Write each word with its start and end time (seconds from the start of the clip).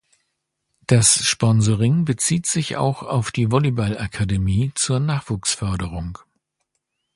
Das 0.87 1.23
Sponsoring 1.25 2.05
bezieht 2.05 2.47
sich 2.47 2.75
auch 2.75 3.03
auf 3.03 3.29
die 3.31 3.51
Volleyball-Akademie 3.51 4.71
zur 4.73 4.99
Nachwuchsförderung. 4.99 6.17